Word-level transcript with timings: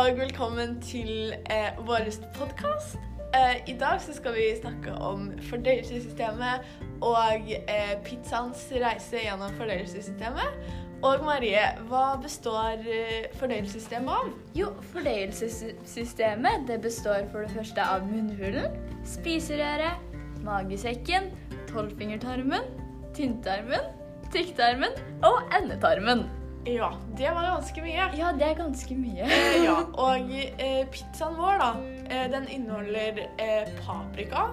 og 0.00 0.16
velkommen 0.16 0.78
til 0.80 1.32
eh, 1.50 1.76
vår 1.84 2.06
podkast. 2.34 2.96
Eh, 3.36 3.56
I 3.68 3.74
dag 3.80 4.00
så 4.00 4.14
skal 4.16 4.32
vi 4.32 4.46
snakke 4.60 4.92
om 4.92 5.26
fordøyelsessystemet 5.50 6.64
og 7.04 7.50
eh, 7.68 7.92
pizzaens 8.04 8.62
reise 8.72 9.20
gjennom 9.20 9.52
fordøyelsessystemet. 9.58 10.56
Og 11.04 11.24
Marie, 11.24 11.66
hva 11.90 12.16
består 12.22 12.80
eh, 12.80 13.28
fordøyelsessystemet 13.42 14.14
av? 14.14 14.32
Jo, 14.56 14.72
fordøyelsessystemet 14.94 16.64
det 16.70 16.80
består 16.80 17.28
for 17.28 17.44
det 17.44 17.52
første 17.58 17.84
av 17.84 18.08
munnhulen, 18.08 18.72
spiserøret, 19.04 20.00
magesekken, 20.46 21.28
tolvfingertarmen, 21.74 22.72
tynntarmen, 23.16 23.92
tykktarmen 24.32 25.02
og 25.28 25.42
endetarmen. 25.60 26.30
Ja, 26.68 26.90
det 27.16 27.30
var 27.32 27.46
ganske 27.46 27.82
mye. 27.82 28.08
Ja, 28.18 28.32
det 28.36 28.44
er 28.44 28.58
ganske 28.58 28.96
mye. 28.96 29.24
Eh, 29.24 29.62
ja, 29.64 29.78
og 30.06 30.32
eh, 30.60 30.82
pizzaen 30.92 31.38
vår, 31.38 31.62
da, 31.62 31.70
eh, 32.10 32.26
den 32.32 32.48
inneholder 32.52 33.22
eh, 33.40 33.70
paprika, 33.80 34.50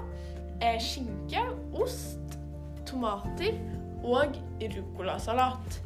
eh, 0.62 0.78
skinke, 0.80 1.44
ost, 1.76 2.38
tomater 2.88 3.60
og 4.08 4.38
ruccolasalat. 4.62 5.82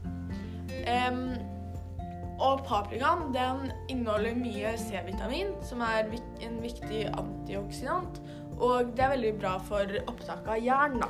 Og 2.41 2.61
paprikaen 2.65 3.33
den 3.35 3.67
inneholder 3.89 4.37
mye 4.37 4.75
C-vitamin, 4.77 5.51
som 5.65 5.81
er 5.85 6.07
en 6.41 6.61
viktig 6.61 7.03
antioksidant. 7.11 8.21
Og 8.61 8.93
det 8.97 9.05
er 9.05 9.13
veldig 9.15 9.33
bra 9.41 9.55
for 9.65 9.97
opptak 10.09 10.49
av 10.49 10.61
jern, 10.61 11.01
da. 11.01 11.09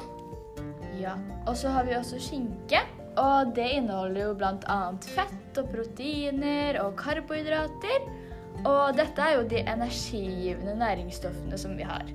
Ja, 1.00 1.16
Og 1.48 1.56
så 1.58 1.72
har 1.72 1.88
vi 1.88 1.96
også 1.96 2.20
skinke. 2.20 2.84
Og 3.20 3.56
det 3.56 3.68
inneholder 3.76 4.22
jo 4.24 4.34
bl.a. 4.40 4.80
fett 5.04 5.60
og 5.60 5.72
proteiner 5.74 6.80
og 6.84 6.96
karbohydrater. 7.00 8.06
Og 8.62 8.94
dette 8.96 9.24
er 9.24 9.38
jo 9.40 9.48
de 9.50 9.64
energigivende 9.66 10.76
næringsstoffene 10.80 11.58
som 11.58 11.78
vi 11.78 11.88
har. 11.88 12.06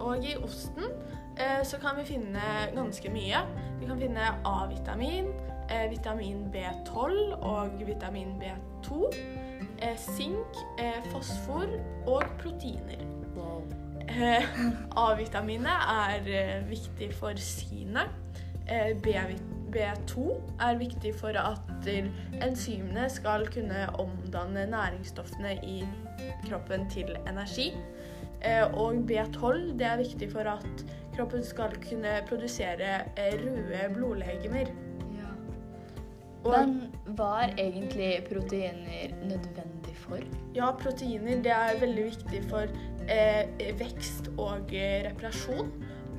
Og 0.00 0.24
i 0.24 0.34
osten 0.40 0.90
eh, 1.38 1.60
så 1.64 1.78
kan 1.80 1.96
vi 2.00 2.08
finne 2.08 2.42
ganske 2.74 3.12
mye. 3.12 3.44
Vi 3.80 3.88
kan 3.88 4.00
finne 4.00 4.32
A-vitamin, 4.44 5.30
eh, 5.70 5.90
vitamin 5.90 6.48
B12 6.52 7.36
og 7.40 7.80
vitamin 7.86 8.34
B2, 8.40 9.08
eh, 9.78 9.96
sink, 9.96 10.60
eh, 10.78 11.00
fosfor 11.12 11.68
og 12.06 12.22
proteiner. 12.38 13.04
Wow. 13.36 13.62
A-vitaminet 15.04 15.88
er 15.88 16.64
viktig 16.68 17.14
for 17.14 17.32
synet. 17.36 18.10
Eh, 18.70 18.94
B-vit- 19.02 19.56
B2 19.70 20.40
er 20.60 20.78
viktig 20.78 21.14
for 21.14 21.36
at 21.38 21.88
enzymene 22.42 23.06
skal 23.10 23.46
kunne 23.46 23.86
omdanne 24.02 24.66
næringsstoffene 24.70 25.54
i 25.62 25.84
kroppen 26.48 26.88
til 26.90 27.16
energi. 27.28 27.70
Eh, 28.44 28.64
og 28.74 28.94
B12 29.10 29.78
det 29.78 29.86
er 29.86 29.96
viktig 29.96 30.32
for 30.32 30.40
at 30.40 30.84
kroppen 31.16 31.44
skal 31.44 31.76
kunne 31.88 32.20
produsere 32.28 32.94
eh, 33.16 33.34
røde 33.44 33.94
blodlegemer. 33.94 34.72
Ja. 35.18 35.32
Men 36.64 36.92
er 37.18 37.54
egentlig 37.58 38.24
proteiner 38.32 39.14
nødvendig 39.22 39.96
for? 39.96 40.18
ja, 40.54 40.70
proteiner 40.70 41.42
det 41.42 41.52
er 41.52 41.80
veldig 41.80 42.04
viktig 42.04 42.42
for 42.48 42.66
eh, 43.08 43.78
vekst 43.78 44.30
og 44.38 44.72
reparasjon. 44.72 45.72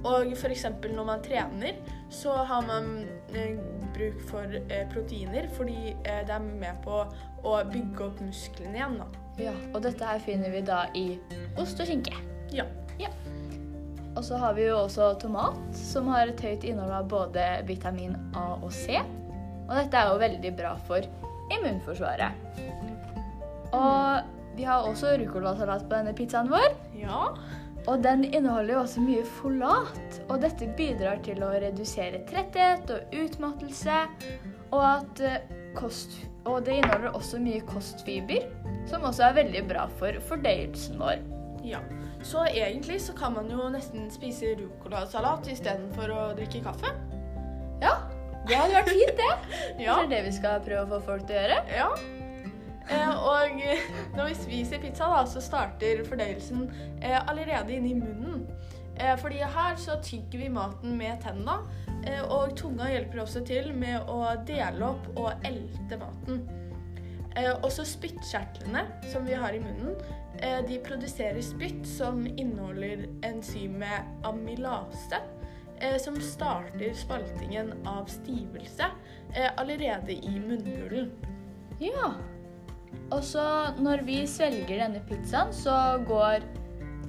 Og 0.08 0.32
f.eks. 0.34 0.66
når 0.90 1.06
man 1.06 1.22
trener, 1.22 1.78
så 2.10 2.34
har 2.48 2.66
man 2.66 3.06
eh, 3.38 3.58
bruk 3.94 4.22
for 4.30 4.58
eh, 4.62 4.86
proteiner 4.90 5.48
fordi 5.54 5.94
eh, 5.94 6.24
det 6.28 6.34
er 6.34 6.46
med 6.46 6.80
på 6.86 7.04
å 7.46 7.58
bygge 7.70 8.08
opp 8.08 8.22
musklene 8.26 8.80
igjen. 8.80 8.98
da. 9.02 9.10
Ja, 9.42 9.54
Og 9.74 9.82
dette 9.86 10.06
her 10.06 10.22
finner 10.22 10.54
vi 10.54 10.64
da 10.66 10.84
i 10.98 11.06
ost 11.62 11.80
og 11.80 11.90
skinke. 11.90 12.18
Ja. 12.52 12.66
Og 14.12 14.25
så 14.28 14.38
har 14.42 14.58
vi 14.58 14.66
jo 14.66 14.75
også 14.75 15.14
tomat, 15.22 15.56
som 15.78 16.09
har 16.12 16.28
et 16.28 16.42
høyt 16.44 16.66
innhold 16.68 16.92
av 16.92 17.08
både 17.12 17.46
vitamin 17.68 18.18
A 18.36 18.58
og 18.58 18.72
C. 18.75 19.00
Og 19.70 19.72
dette 19.78 19.98
er 19.98 20.12
jo 20.12 20.20
veldig 20.20 20.52
bra 20.58 20.74
for 20.88 21.06
immunforsvaret. 21.56 22.59
Og 23.72 24.58
vi 24.58 24.68
har 24.68 24.84
også 24.84 25.16
ruccolasalat 25.22 25.88
på 25.88 25.96
denne 25.96 26.16
pizzaen 26.18 26.52
vår. 26.52 26.74
ja. 27.00 27.30
Og 27.90 28.03
den 28.03 28.24
inneholder 28.28 28.75
jo 28.75 28.81
også 28.84 29.02
mye 29.03 29.24
folat. 29.40 30.19
Og 30.30 30.42
dette 30.44 30.69
bidrar 30.78 31.22
til 31.25 31.42
å 31.44 31.53
redusere 31.64 32.22
tretthet 32.30 32.92
og 32.94 33.16
utmattelse. 33.24 34.03
Og, 34.72 34.84
at 34.86 35.24
eh, 35.25 35.40
kost, 35.75 36.19
og 36.46 36.66
det 36.66 36.80
inneholder 36.80 37.18
også 37.18 37.42
mye 37.42 37.62
kostfiber, 37.68 38.46
som 38.90 39.06
også 39.08 39.30
er 39.30 39.38
veldig 39.42 39.66
bra 39.69 39.88
for 40.00 40.22
fordøyelsen 40.30 41.00
vår. 41.02 41.19
Ja. 41.66 41.81
Så 42.24 42.46
egentlig 42.46 43.02
så 43.02 43.14
kan 43.18 43.34
man 43.34 43.50
jo 43.50 43.68
nesten 43.74 44.09
spise 44.13 44.56
ruccolasalat 44.59 45.50
istedenfor 45.52 46.13
å 46.13 46.24
drikke 46.38 46.63
kaffe. 46.66 46.94
Ja, 47.81 47.98
det 48.48 48.58
hadde 48.58 48.78
vært 48.78 48.94
fint, 48.94 49.18
det. 49.18 49.31
Ja. 49.86 49.96
Det 49.98 50.03
er 50.03 50.09
det 50.16 50.25
vi 50.30 50.34
skal 50.38 50.62
prøve 50.66 50.86
å 50.86 50.92
få 51.00 51.06
folk 51.13 51.30
til 51.30 51.38
å 51.38 51.44
gjøre? 51.44 51.62
Ja. 51.74 51.90
Eh, 52.91 53.24
og 53.24 53.62
når 54.16 54.28
vi 54.28 54.35
spiser 54.35 54.81
pizza, 54.84 55.07
da, 55.12 55.24
så 55.29 55.41
starter 55.44 56.03
fordøyelsen 56.07 56.66
eh, 57.02 57.19
allerede 57.19 57.78
inni 57.78 57.94
munnen. 58.00 58.47
Eh, 59.00 59.13
fordi 59.19 59.40
her 59.56 59.78
så 59.79 59.97
tygger 60.03 60.44
vi 60.44 60.50
maten 60.52 60.97
med 61.00 61.22
tenna, 61.24 61.62
og 62.34 62.56
tunga 62.57 62.88
hjelper 62.90 63.19
også 63.22 63.44
til 63.46 63.68
med 63.78 64.07
å 64.09 64.24
dele 64.47 64.88
opp 64.88 65.03
og 65.22 65.44
elte 65.46 66.00
maten. 66.01 66.40
Også 67.62 67.85
spyttkjertlene 67.85 68.81
som 69.12 69.28
vi 69.30 69.35
har 69.38 69.53
i 69.53 69.59
munnen, 69.62 69.94
de 70.66 70.80
produserer 70.81 71.38
spytt 71.46 71.85
som 71.85 72.24
inneholder 72.25 73.06
enzymet 73.30 74.25
amylase, 74.25 75.22
som 76.01 76.18
starter 76.25 76.97
spaltingen 76.97 77.75
av 77.85 78.09
stivelse 78.09 78.90
allerede 79.62 80.18
i 80.18 80.41
munnhulen. 80.41 81.13
Ja. 81.78 82.16
Og 83.12 83.24
så 83.28 83.44
når 83.81 84.06
vi 84.07 84.22
svelger 84.29 84.79
denne 84.79 85.02
pizzaen, 85.07 85.52
så 85.53 85.75
går 86.07 86.46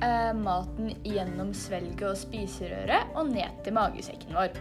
eh, 0.03 0.33
maten 0.37 0.93
gjennom 1.07 1.53
svelget 1.55 2.09
og 2.11 2.19
spiserøret 2.19 3.15
og 3.15 3.31
ned 3.31 3.63
til 3.65 3.77
magesekken 3.79 4.35
vår. 4.37 4.57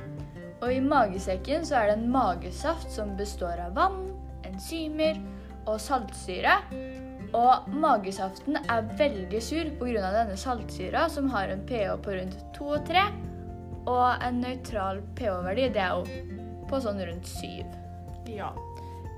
Og 0.61 0.69
i 0.75 0.81
magesekken 0.85 1.65
så 1.65 1.79
er 1.79 1.89
det 1.89 1.97
en 1.97 2.11
magesaft 2.13 2.91
som 2.93 3.15
består 3.17 3.63
av 3.63 3.73
vann, 3.77 4.03
enzymer 4.45 5.17
og 5.65 5.79
saltsyre. 5.81 6.59
Og 7.37 7.69
magesaften 7.79 8.59
er 8.61 8.89
veldig 8.99 9.41
sur 9.41 9.69
pga. 9.79 10.11
denne 10.11 10.37
saltsyra, 10.37 11.07
som 11.09 11.29
har 11.29 11.49
en 11.49 11.65
pH 11.65 11.95
på 12.03 12.17
rundt 12.17 12.37
2 12.57 12.67
og 12.67 12.85
3. 12.85 13.05
Og 13.87 14.25
en 14.27 14.41
nøytral 14.43 15.01
pH-verdi, 15.15 15.69
det 15.73 15.81
er 15.81 15.95
jo 15.95 16.05
på 16.69 16.81
sånn 16.83 17.01
rundt 17.01 17.27
7. 17.27 17.63
Ja. 18.29 18.51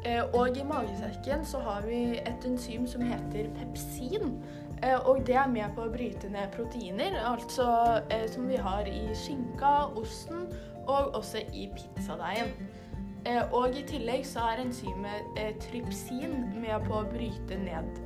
Eh, 0.05 0.23
og 0.35 0.57
i 0.57 0.63
magesekken 0.67 1.45
så 1.47 1.61
har 1.63 1.85
vi 1.87 2.17
et 2.19 2.45
enzym 2.47 2.87
som 2.87 3.03
heter 3.07 3.47
pepsin. 3.55 4.35
Eh, 4.83 4.99
og 4.99 5.23
det 5.27 5.37
er 5.39 5.47
med 5.47 5.75
på 5.75 5.85
å 5.85 5.91
bryte 5.93 6.29
ned 6.31 6.51
proteiner, 6.55 7.15
altså 7.23 7.67
eh, 8.11 8.25
som 8.31 8.49
vi 8.51 8.59
har 8.59 8.89
i 8.89 9.05
skinka, 9.15 9.73
osten 9.99 10.47
og 10.83 11.15
også 11.15 11.45
i 11.55 11.69
pizzadeigen. 11.71 12.51
Og 13.55 13.77
i 13.79 13.85
tillegg 13.87 14.25
så 14.27 14.49
er 14.51 14.65
enzymet 14.65 15.37
trypsin 15.63 16.33
med 16.59 16.83
på 16.83 16.97
å 16.97 17.05
bryte 17.07 17.55
ned 17.55 18.01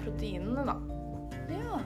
proteinene, 0.00 0.64
da. 0.66 0.74
Ja. 1.52 1.78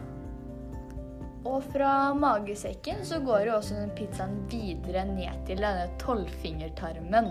Og 1.45 1.67
fra 1.75 2.15
magesekken 2.17 3.05
så 3.05 3.19
går 3.21 3.51
jo 3.51 3.59
også 3.59 3.83
pizzaen 3.99 4.39
videre 4.49 5.05
ned 5.13 5.45
til 5.45 5.61
denne 5.61 5.91
tolvfingertarmen, 6.01 7.29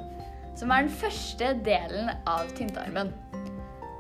som 0.60 0.72
er 0.76 0.86
den 0.86 0.96
første 1.02 1.54
delen 1.64 2.12
av 2.28 2.50
tynntarmen. 2.58 3.14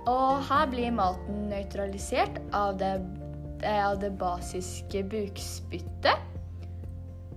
Og 0.10 0.42
her 0.50 0.68
blir 0.72 0.92
maten 0.95 1.48
nøytralisert 1.51 2.39
av 2.56 2.78
det, 2.81 2.95
eh, 3.63 3.86
av 3.86 4.00
det 4.01 4.12
basiske 4.19 5.04
bukspyttet. 5.04 6.25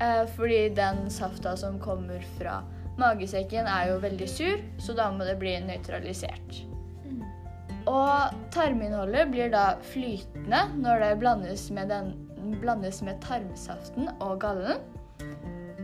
Eh, 0.01 0.27
fordi 0.37 0.75
den 0.75 1.11
safta 1.11 1.57
som 1.57 1.79
kommer 1.79 2.23
fra 2.39 2.63
magesekken 2.99 3.67
er 3.67 3.93
jo 3.93 4.01
veldig 4.03 4.29
sur, 4.29 4.59
så 4.79 4.97
da 4.97 5.11
må 5.11 5.25
det 5.25 5.39
bli 5.39 5.55
nøytralisert. 5.61 6.65
Og 7.87 8.35
tarminnholdet 8.55 9.31
blir 9.33 9.51
da 9.51 9.77
flytende 9.93 10.69
når 10.79 11.03
det 11.03 11.19
blandes 11.19 11.71
med, 11.71 11.89
den, 11.89 12.13
blandes 12.61 13.03
med 13.03 13.21
tarmsaften 13.25 14.09
og 14.21 14.41
gallen. 14.41 14.83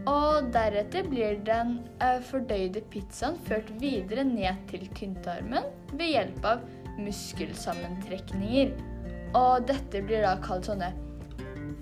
Og 0.09 0.49
deretter 0.55 1.09
blir 1.11 1.41
den 1.45 1.75
eh, 2.05 2.21
fordøyde 2.25 2.81
pizzaen 2.93 3.37
ført 3.49 3.69
videre 3.83 4.25
ned 4.25 4.63
til 4.71 4.87
tynntarmen 4.97 5.67
ved 5.93 6.15
hjelp 6.15 6.49
av 6.49 6.65
muskelsammentrekninger. 6.99 8.73
Og 9.37 9.69
dette 9.69 10.01
blir 10.07 10.25
da 10.25 10.37
kalt 10.45 10.71
sånne 10.71 10.91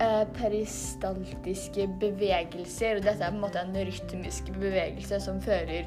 eh, 0.03 0.25
peristaltiske 0.39 1.87
bevegelser. 2.03 2.99
Og 2.99 3.07
dette 3.07 3.23
er 3.23 3.31
på 3.31 3.39
en 3.39 3.45
måte 3.45 3.63
en 3.63 3.77
rytmisk 3.77 4.51
bevegelse 4.59 5.23
som 5.23 5.41
fører 5.45 5.87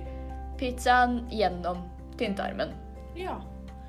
pizzaen 0.60 1.24
gjennom 1.34 1.84
tynntarmen. 2.20 2.72
Ja. 3.20 3.40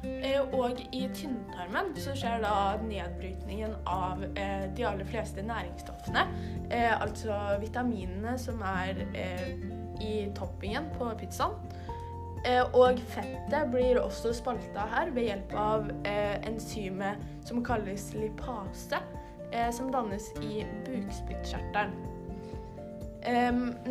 Eh, 0.02 0.40
og 0.56 0.80
i 0.96 1.02
tynntarmen 1.12 1.92
så 2.00 2.14
skjer 2.16 2.40
da 2.44 2.54
nedbrytningen 2.80 3.74
av 3.88 4.22
eh, 4.32 4.64
de 4.76 4.86
aller 4.88 5.08
fleste 5.08 5.44
næringsstoffene. 5.44 6.24
Eh, 6.72 6.94
altså 6.94 7.36
vitaminene 7.60 8.36
som 8.40 8.62
er 8.64 9.02
i 10.00 10.14
toppingen 10.36 10.88
på 10.96 11.10
pizzaen. 11.20 11.56
Og 12.72 12.96
fettet 13.12 13.66
blir 13.68 13.98
også 14.00 14.30
spalta 14.32 14.86
her 14.88 15.10
ved 15.12 15.26
hjelp 15.26 15.50
av 15.60 15.90
enzymet 16.08 17.20
som 17.44 17.60
kalles 17.60 18.06
lipase, 18.16 18.96
som 19.76 19.90
dannes 19.92 20.30
i 20.40 20.62
bukspyttkjertelen. 20.86 21.92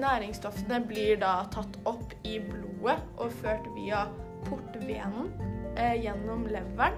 næringsstoffene 0.01 0.81
blir 0.89 1.21
da 1.21 1.43
tatt 1.53 1.77
opp 1.85 2.17
i 2.25 2.39
blodet 2.41 2.97
og 3.21 3.37
ført 3.43 3.69
via 3.77 4.07
portvenen 4.49 5.29
gjennom 5.77 6.47
leveren. 6.49 6.97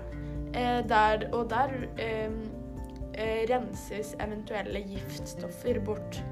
Eh, 0.53 0.81
der, 0.87 1.29
og 1.31 1.49
der 1.49 1.71
eh, 1.97 2.31
eh 3.13 3.43
renses 3.49 4.15
eventuelle 4.19 4.83
giftstoffer 4.87 5.79
bort. 5.85 6.23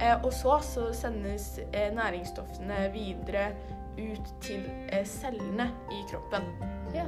Eh, 0.00 0.24
og 0.24 0.32
så, 0.32 0.58
så 0.62 0.88
sendes 0.92 1.60
eh, 1.72 1.92
næringsstoffene 1.94 2.88
videre 2.94 3.52
ut 3.98 4.32
til 4.40 4.64
cellene 5.04 5.68
i 5.92 6.02
kroppen. 6.10 6.48
Ja. 6.94 7.06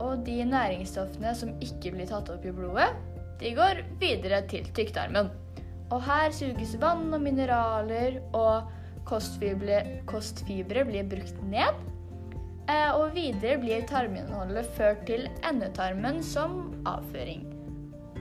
Og 0.00 0.26
de 0.26 0.44
næringsstoffene 0.44 1.34
som 1.34 1.54
ikke 1.62 1.94
blir 1.94 2.06
tatt 2.10 2.30
opp 2.30 2.44
i 2.46 2.52
blodet, 2.54 2.90
de 3.40 3.54
går 3.54 3.82
videre 4.00 4.42
til 4.48 4.66
tykktarmen. 4.74 5.30
Og 5.90 6.02
her 6.06 6.30
suges 6.32 6.76
vann 6.80 7.10
og 7.14 7.20
mineraler, 7.20 8.20
og 8.32 8.70
kostfibre, 9.04 9.82
kostfibre 10.06 10.84
blir 10.88 11.08
brukt 11.08 11.42
ned. 11.50 11.82
Eh, 12.70 12.90
og 12.94 13.14
videre 13.16 13.58
blir 13.58 13.82
tarminnholdet 13.88 14.68
ført 14.76 15.02
til 15.08 15.26
endetarmen 15.46 16.22
som 16.22 16.72
avføring. 16.86 17.44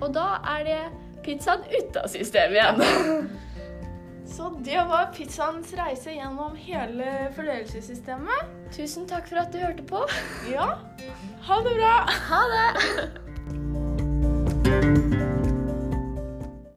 Og 0.02 0.14
da 0.16 0.40
er 0.56 0.66
det 0.66 0.82
pizzaen 1.26 1.64
ute 1.70 2.02
av 2.02 2.10
systemet 2.10 2.58
igjen. 2.58 3.30
Så 4.32 4.48
det 4.64 4.80
var 4.88 5.12
pizzaens 5.14 5.74
reise 5.76 6.14
gjennom 6.16 6.56
hele 6.56 7.08
fordøyelsessystemet. 7.36 8.54
Tusen 8.72 9.06
takk 9.10 9.28
for 9.28 9.42
at 9.44 9.52
du 9.52 9.60
hørte 9.60 9.84
på. 9.84 10.06
Ja. 10.50 10.70
Ha 11.50 11.60
det 11.68 11.76
bra. 11.76 11.96
Ha 12.30 12.42
det. 12.56 13.10